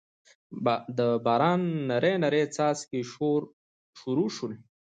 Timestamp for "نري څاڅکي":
2.23-3.01